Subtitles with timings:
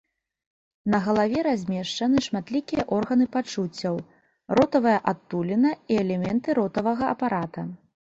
[0.93, 4.01] На галаве размешчаны шматлікія органы пачуццяў,
[4.61, 7.73] ротавая адтуліна і элементы ротавага апарата.